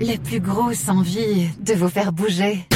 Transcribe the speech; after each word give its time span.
la 0.00 0.16
plus 0.16 0.40
grosse 0.40 0.88
envie 0.88 1.48
de 1.60 1.74
vous 1.74 1.88
faire 1.88 2.12
bouger. 2.12 2.66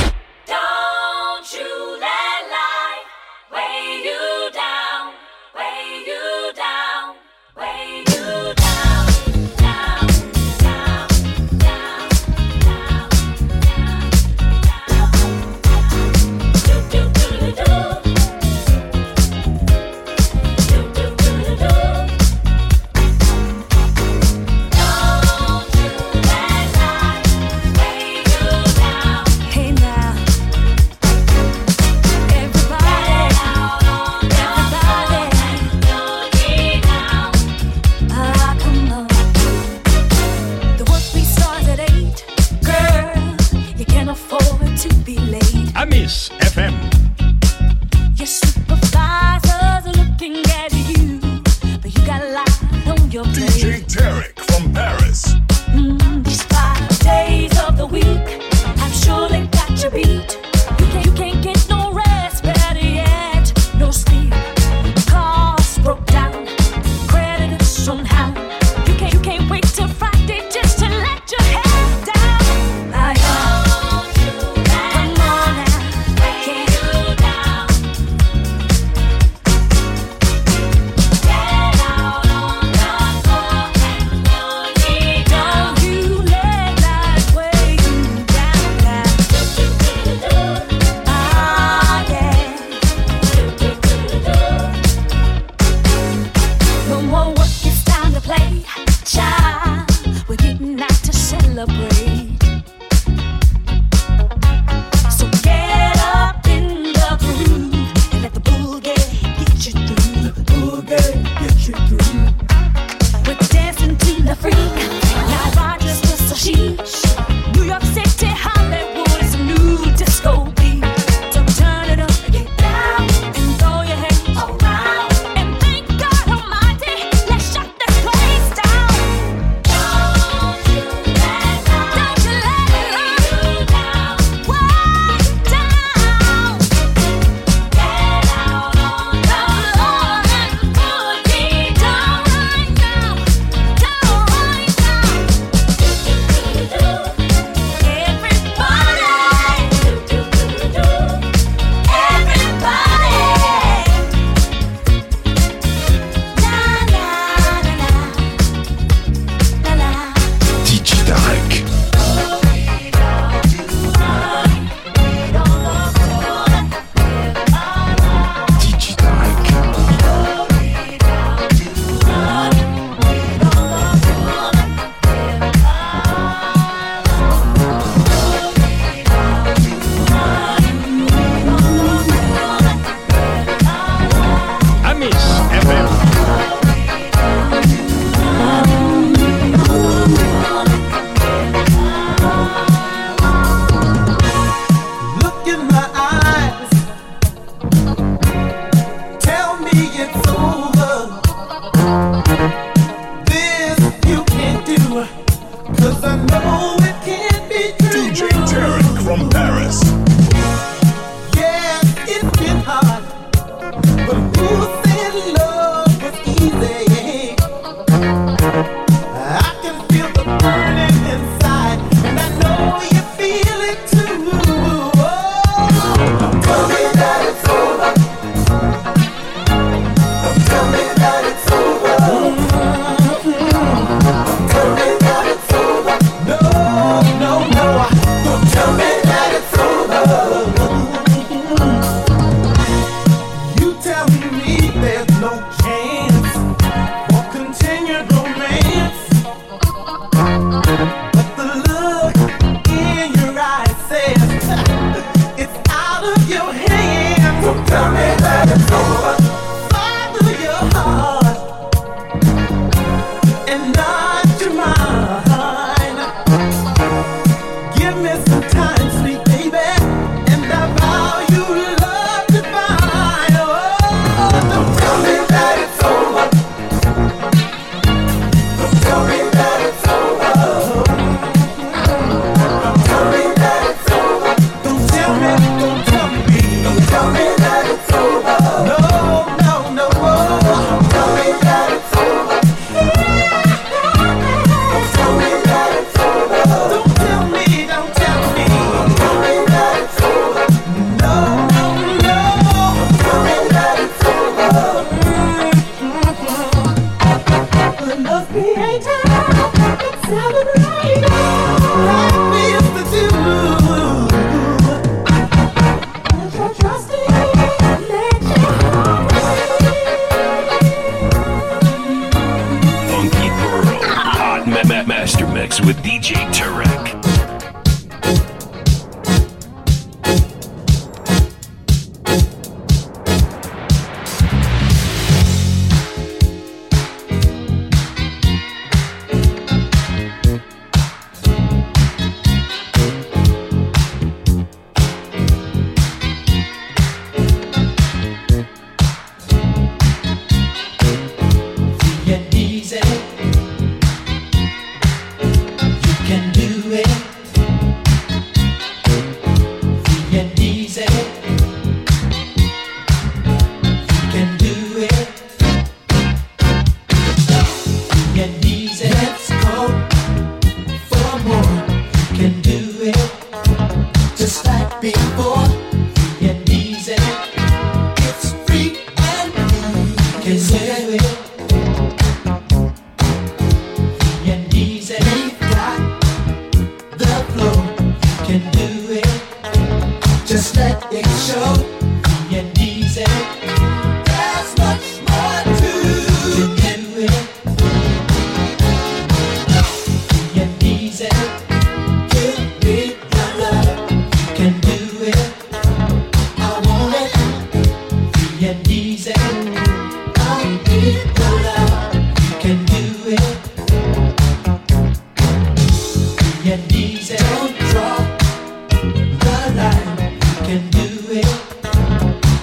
Oh, 192.27 192.65
you. 192.69 192.74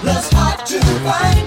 Love's 0.04 0.30
hard 0.32 0.66
to 0.66 0.80
find. 1.02 1.41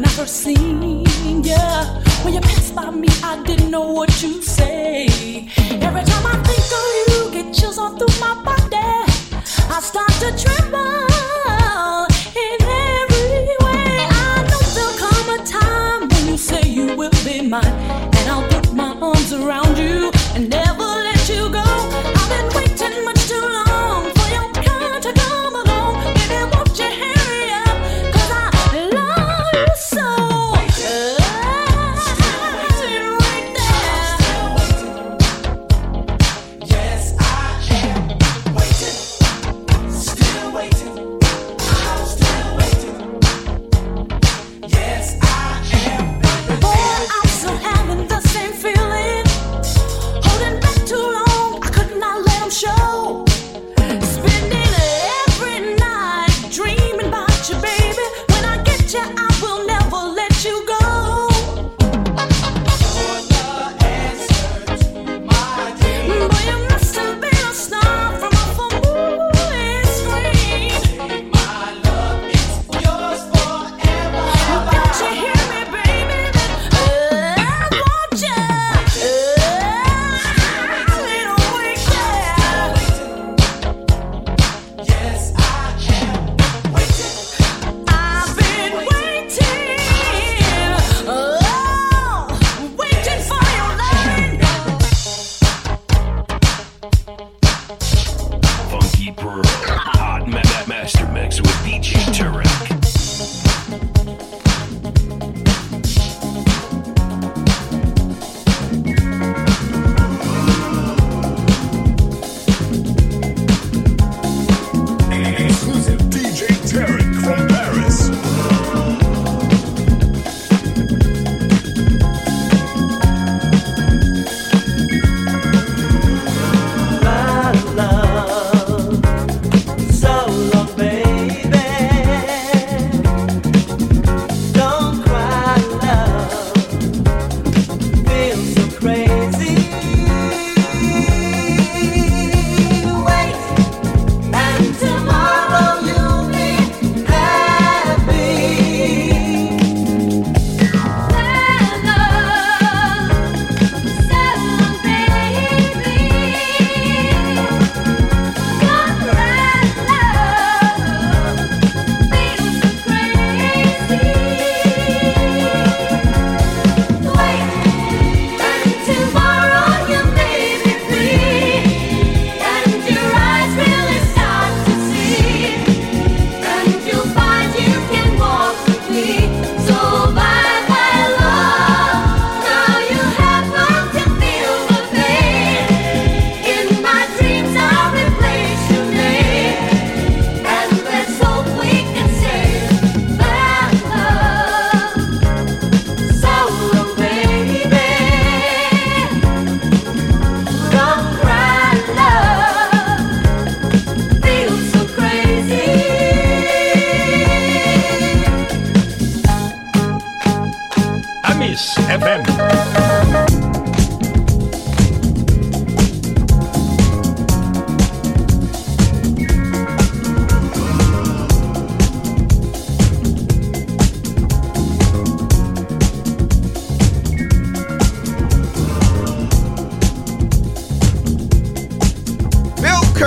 when 0.00 0.08
I 0.08 0.12
first 0.12 0.36
seen 0.36 0.82
you. 0.82 1.04
When 2.24 2.32
you 2.32 2.40
passed 2.40 2.74
by 2.74 2.90
me, 2.90 3.08
I 3.22 3.42
didn't 3.44 3.70
know 3.70 3.92
what 3.92 4.22
you 4.22 4.40
say. 4.40 5.06
Every 5.58 6.04
time 6.04 6.26
I 6.26 6.36
think 6.48 6.66
of 6.78 6.84
you, 7.08 7.30
get 7.32 7.54
chills 7.54 7.76
all 7.76 7.98
through 7.98 8.18
my 8.18 8.34
body. 8.42 8.76
I 9.68 9.80
start 9.82 10.10
to 10.20 10.42
tremble. 10.42 11.09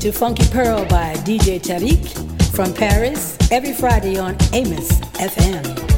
to 0.00 0.10
Funky 0.10 0.48
Pearl 0.48 0.86
by 0.86 1.12
DJ 1.26 1.60
Tarek 1.60 2.54
from 2.54 2.72
Paris 2.72 3.36
every 3.52 3.74
Friday 3.74 4.18
on 4.18 4.34
Amos 4.54 4.88
FM. 5.18 5.89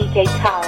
DJ 0.00 0.24
Tarek. 0.40 0.59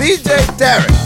DJ 0.00 0.56
Derek. 0.56 0.99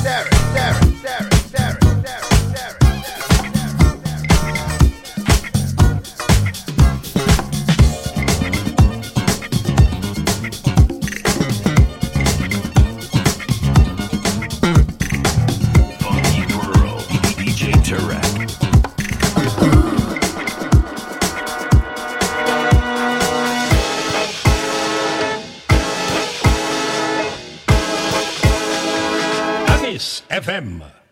Amis 30.64 31.03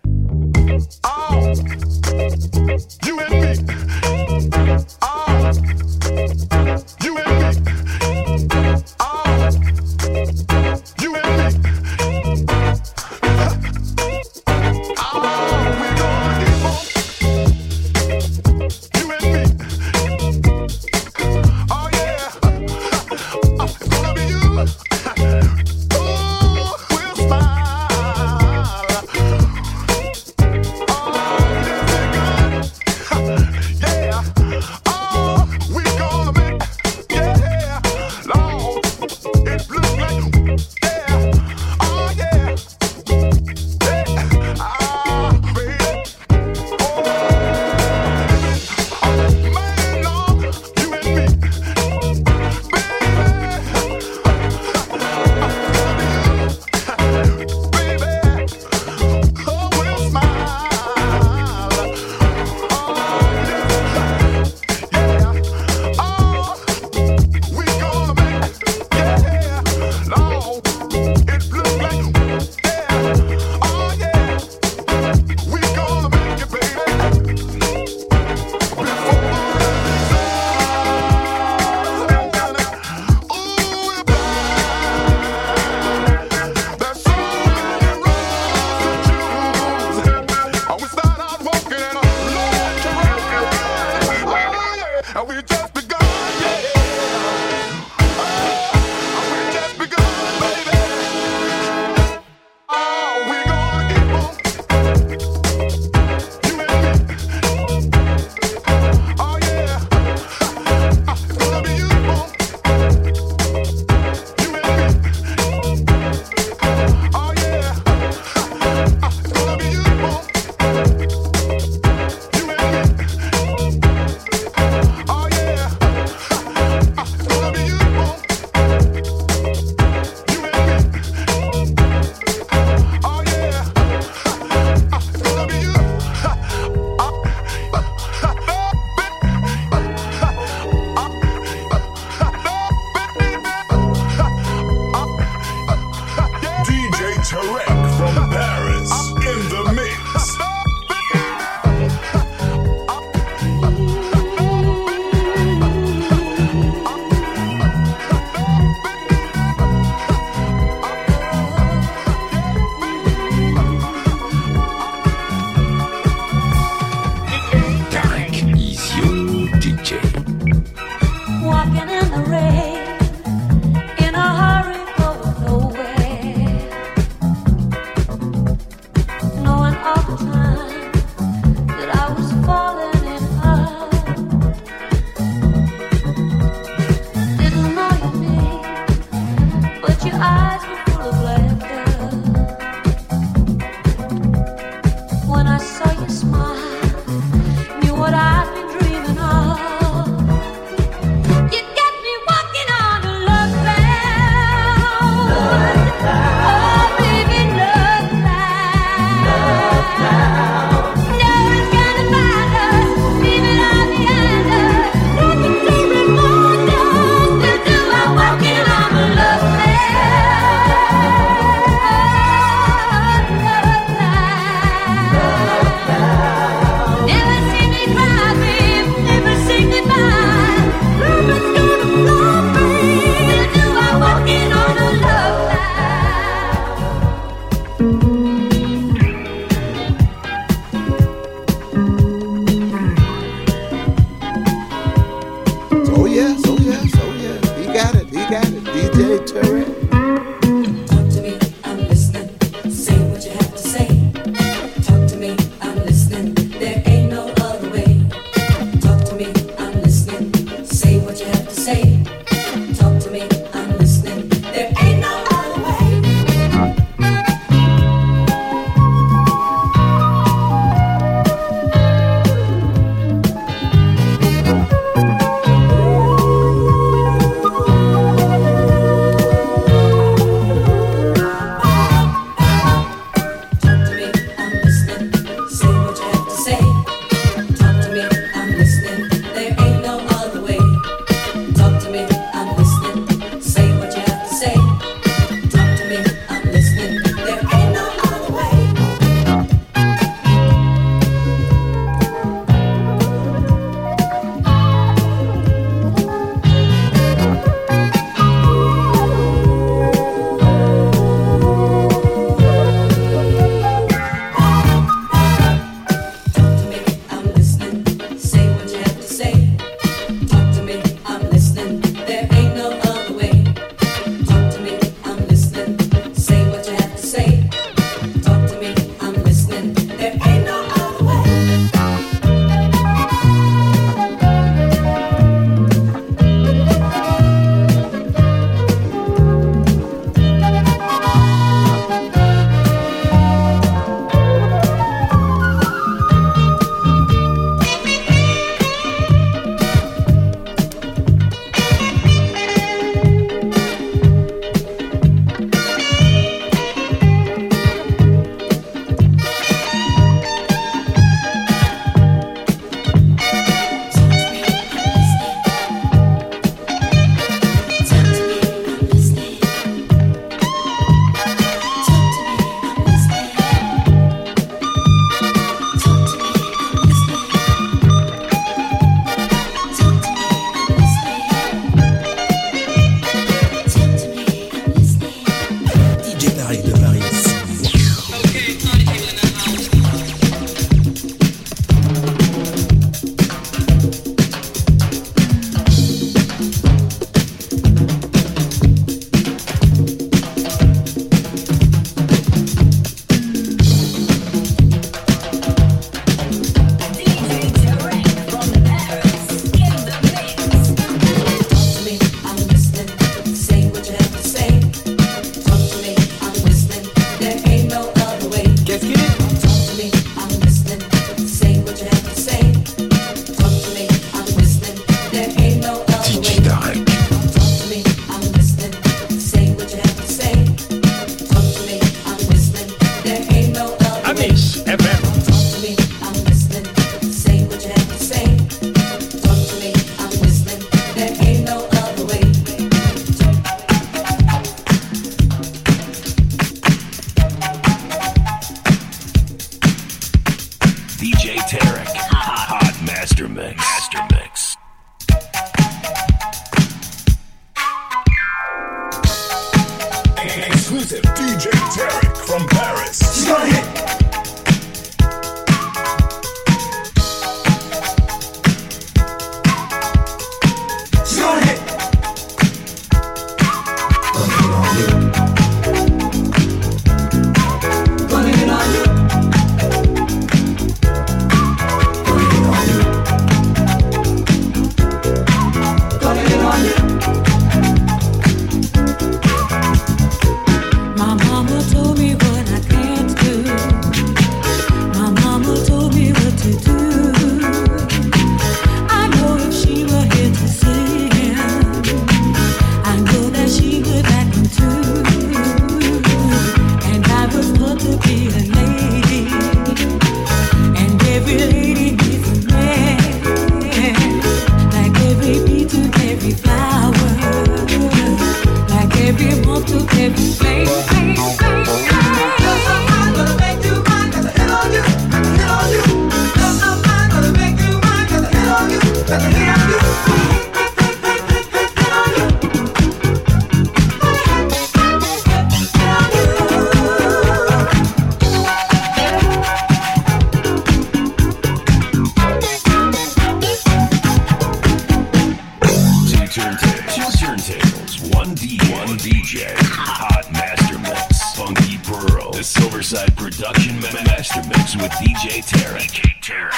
Riverside 552.92 553.16
Production 553.16 553.80
Master 553.80 554.42
Mix 554.48 554.76
with 554.76 554.90
DJ 554.92 555.42
Tarek. 555.42 556.02
Tarek. 556.20 556.52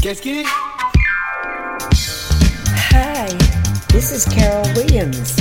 Qu'est-ce 0.00 0.44
Hi, 2.90 3.26
this 3.88 4.10
is 4.10 4.24
Carol 4.24 4.66
Williams, 4.74 5.36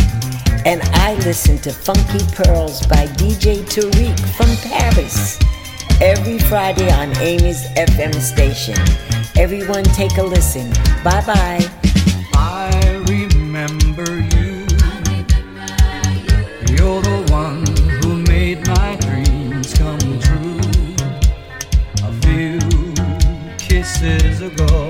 and 0.65 0.81
I 0.95 1.13
listen 1.23 1.57
to 1.59 1.71
Funky 1.71 2.25
Pearls 2.35 2.85
by 2.87 3.07
DJ 3.15 3.63
Tarek 3.63 4.19
from 4.35 4.53
Paris 4.69 5.39
every 6.01 6.39
Friday 6.39 6.91
on 6.91 7.15
Amy's 7.17 7.65
FM 7.77 8.13
station. 8.15 8.77
Everyone, 9.37 9.85
take 9.85 10.17
a 10.17 10.23
listen. 10.23 10.69
Bye 11.01 11.23
bye. 11.25 11.76
go. 24.49 24.86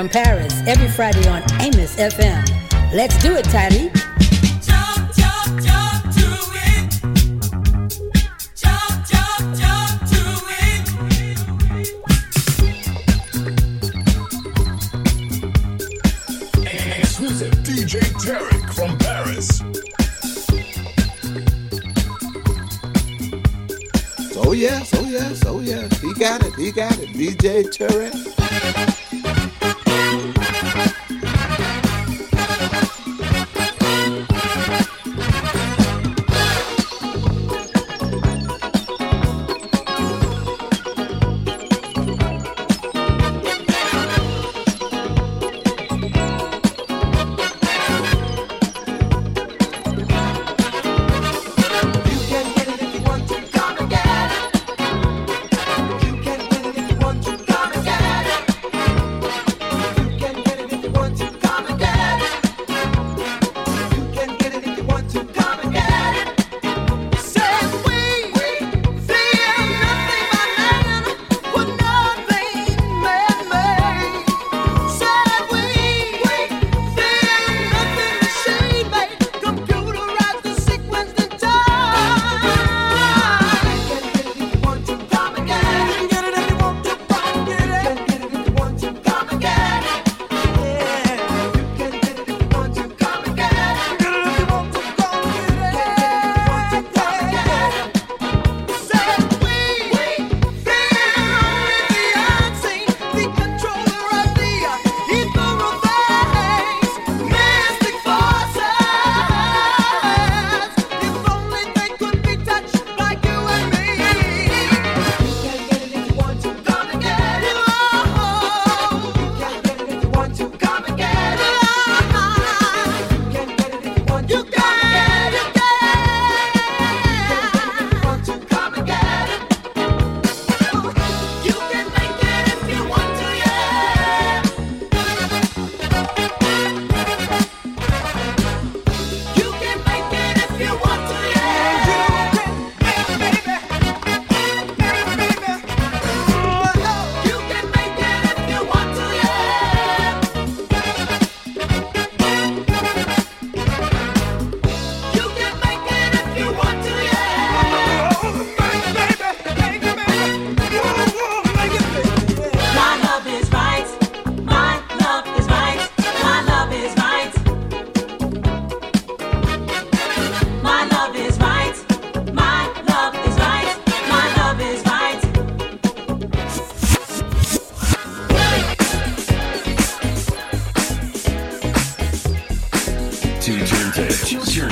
from 0.00 0.08
Paris 0.08 0.62
every 0.66 0.88
Friday 0.88 1.28
on 1.28 1.42
Amos 1.60 1.94
FM. 1.96 2.42
Let's 2.90 3.22
do 3.22 3.36
it, 3.36 3.44
Tyler. 3.44 3.69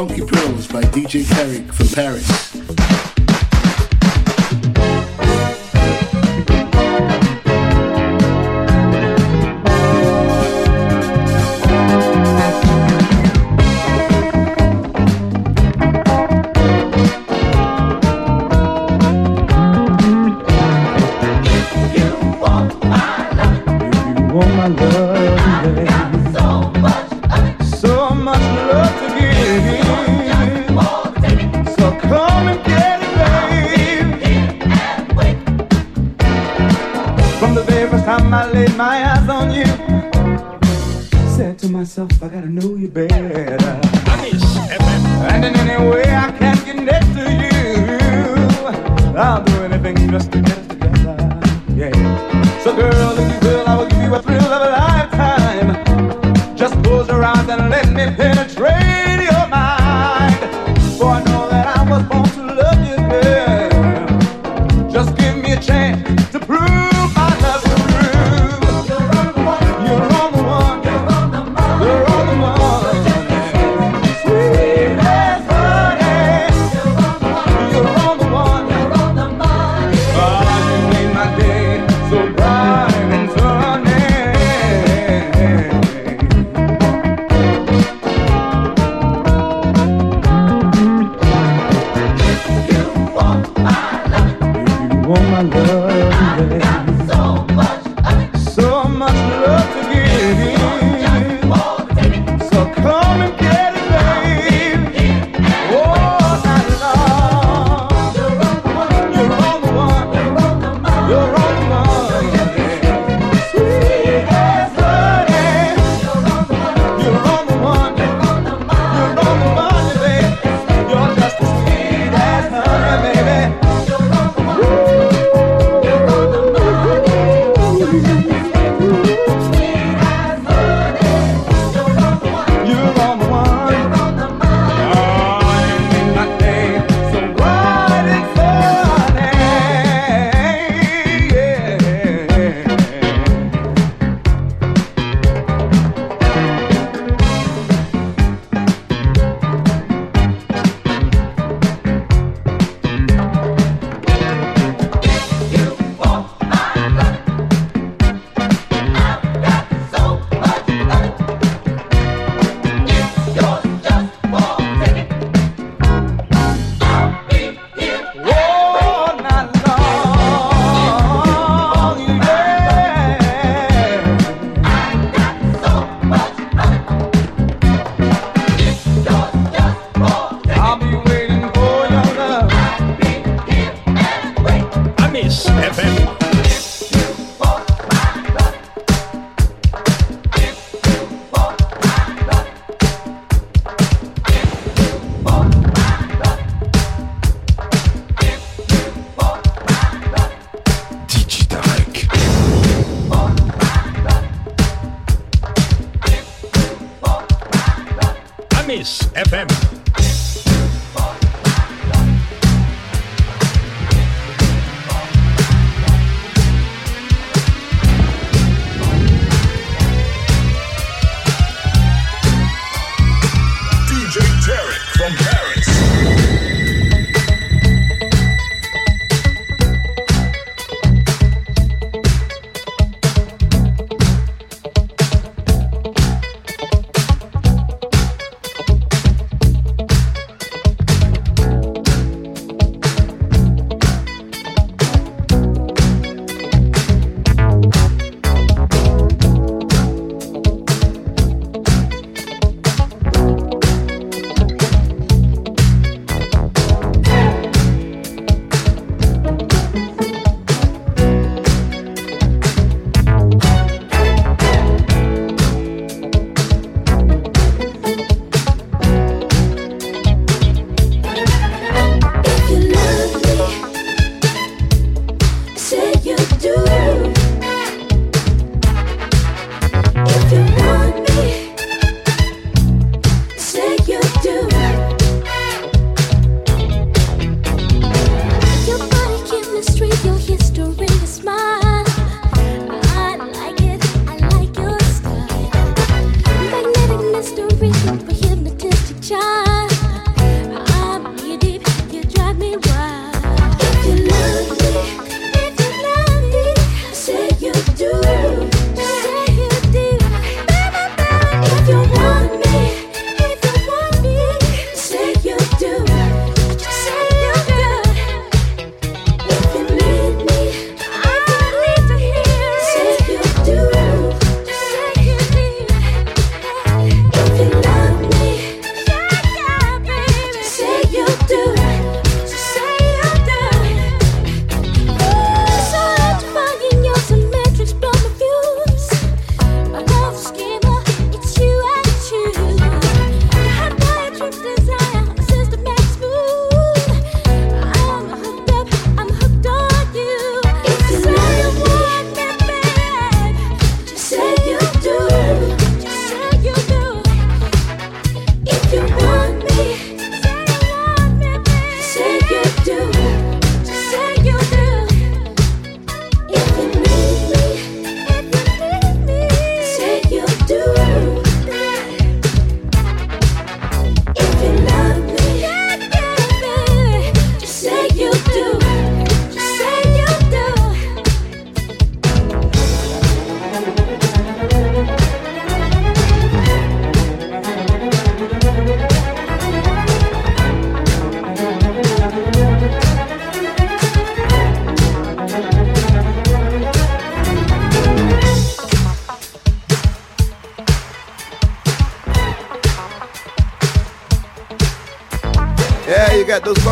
Funky 0.00 0.22
Pearls 0.22 0.66
by 0.66 0.80
DJ 0.80 1.24
Tarek 1.24 1.70
from 1.74 1.88
Paris. 1.88 2.79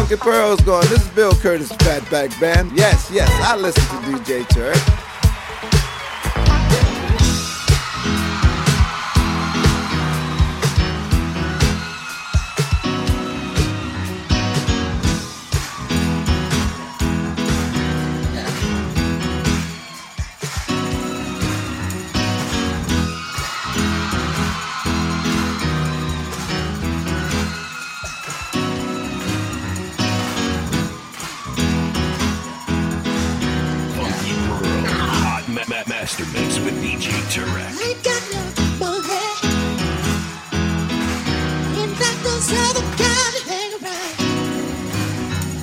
Pocket 0.09 0.25
Pearls 0.25 0.61
going, 0.63 0.89
this 0.89 1.03
is 1.03 1.09
Bill 1.11 1.35
Curtis 1.35 1.71
Fatback 1.73 2.41
Band. 2.41 2.73
Yes, 2.73 3.11
yes, 3.13 3.29
I 3.43 3.57
listen 3.57 3.83
to 3.83 4.19
DJ 4.19 4.49
Turk. 4.49 5.08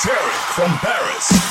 Terry 0.00 0.32
from 0.52 0.70
Paris. 0.78 1.45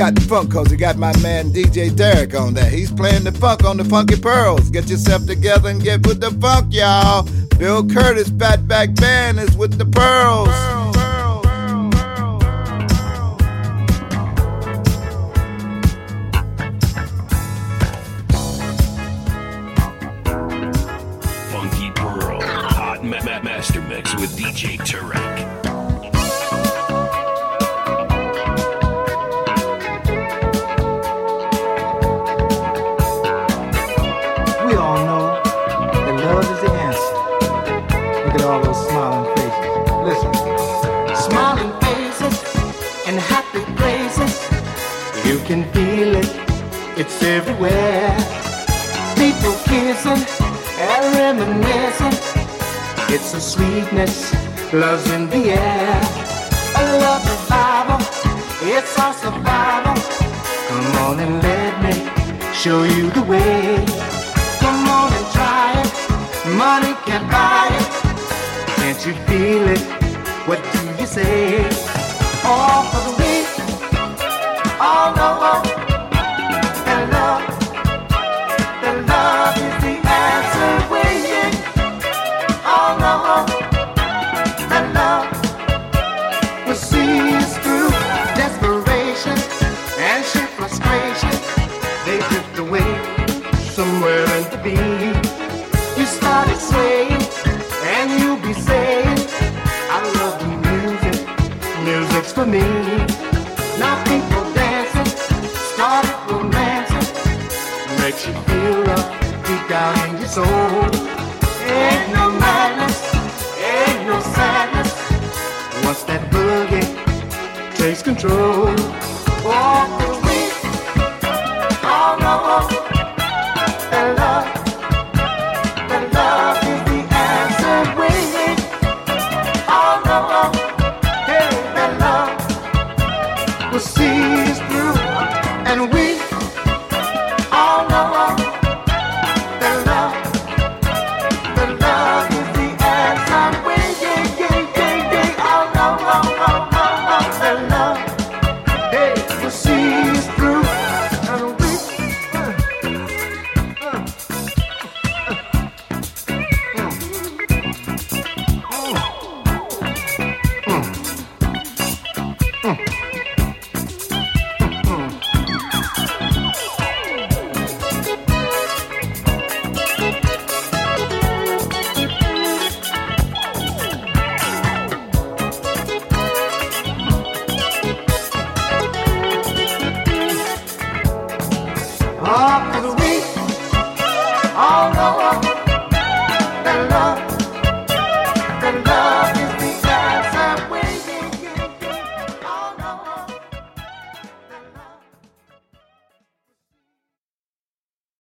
got 0.00 0.14
the 0.14 0.20
funk, 0.22 0.50
cause 0.50 0.70
he 0.70 0.78
got 0.78 0.96
my 0.96 1.14
man 1.18 1.50
DJ 1.50 1.90
Tarek 1.90 2.34
on 2.34 2.54
that. 2.54 2.72
He's 2.72 2.90
playing 2.90 3.24
the 3.24 3.32
funk 3.32 3.64
on 3.64 3.76
the 3.76 3.84
Funky 3.84 4.16
Pearls. 4.16 4.70
Get 4.70 4.88
yourself 4.88 5.26
together 5.26 5.68
and 5.68 5.82
get 5.82 6.06
with 6.06 6.22
the 6.22 6.30
funk, 6.40 6.72
y'all. 6.72 7.28
Bill 7.58 7.86
Curtis, 7.86 8.30
Fatback 8.30 8.98
Band 8.98 9.38
is 9.38 9.54
with 9.58 9.76
the 9.76 9.84
Pearls. 9.84 10.48
Pearls. 10.48 10.79